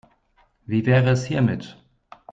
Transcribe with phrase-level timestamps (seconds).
[0.65, 1.77] Wie wäre es hiermit?